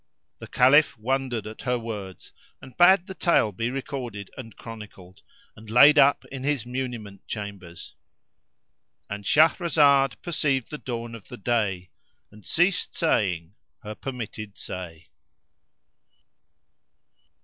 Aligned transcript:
The 0.39 0.47
Caliph 0.47 0.97
wondered 0.97 1.45
at 1.45 1.61
her 1.61 1.77
words 1.77 2.33
and 2.59 2.75
bade 2.75 3.05
the 3.05 3.13
tale 3.13 3.51
be 3.51 3.69
recorded 3.69 4.31
and 4.35 4.57
chronicled 4.57 5.21
and 5.55 5.69
laid 5.69 5.99
up 5.99 6.25
in 6.31 6.41
his 6.41 6.63
muniment 6.65 7.27
chambers.—And 7.27 9.25
Shahrazad 9.25 10.19
perceived 10.23 10.71
the 10.71 10.79
dawn 10.79 11.13
of 11.13 11.27
day 11.43 11.91
and 12.31 12.43
ceased 12.47 12.95
saying 12.95 13.53
her 13.83 13.93
permitted 13.93 14.57
say. 14.57 15.09